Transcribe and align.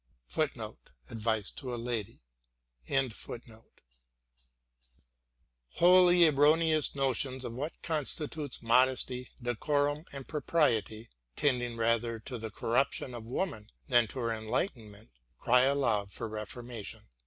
* 0.01 0.09
Wholly 0.31 0.47
erroneous 6.27 6.95
notions 6.95 7.45
of 7.45 7.53
what 7.53 7.81
constitutes 7.83 8.63
modesty, 8.63 9.29
decorum, 9.39 10.05
and 10.11 10.27
propriety, 10.27 11.11
tending 11.35 11.77
rather 11.77 12.17
to 12.19 12.39
the 12.39 12.49
corruption 12.49 13.13
of 13.13 13.25
woman 13.25 13.69
than 13.87 14.07
to 14.07 14.17
her 14.17 14.31
enlighten 14.33 14.89
ment, 14.89 15.11
cry 15.37 15.61
aloud 15.65 16.11
for 16.11 16.27
reformation. 16.27 17.01